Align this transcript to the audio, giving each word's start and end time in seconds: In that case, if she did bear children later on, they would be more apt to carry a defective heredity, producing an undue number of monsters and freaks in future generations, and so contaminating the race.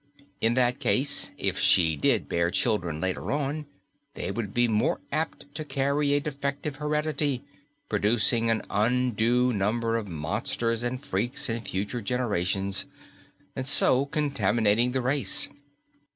In 0.41 0.55
that 0.55 0.79
case, 0.79 1.29
if 1.37 1.59
she 1.59 1.95
did 1.95 2.27
bear 2.27 2.49
children 2.49 2.99
later 2.99 3.31
on, 3.31 3.67
they 4.15 4.31
would 4.31 4.51
be 4.51 4.67
more 4.67 4.99
apt 5.11 5.53
to 5.53 5.63
carry 5.63 6.13
a 6.13 6.19
defective 6.19 6.77
heredity, 6.77 7.43
producing 7.87 8.49
an 8.49 8.63
undue 8.71 9.53
number 9.53 9.95
of 9.97 10.07
monsters 10.07 10.81
and 10.81 11.05
freaks 11.05 11.49
in 11.49 11.61
future 11.61 12.01
generations, 12.01 12.87
and 13.55 13.67
so 13.67 14.07
contaminating 14.07 14.91
the 14.93 15.03
race. 15.03 15.49